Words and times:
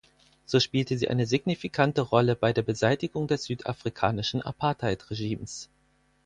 So 0.47 0.59
spielte 0.59 0.97
sie 0.97 1.09
eine 1.09 1.27
signifikante 1.27 2.01
Rolle 2.01 2.35
bei 2.35 2.53
der 2.53 2.63
Beseitigung 2.63 3.27
des 3.27 3.43
südafrikanischen 3.43 4.41
Apartheidregimes. 4.41 5.69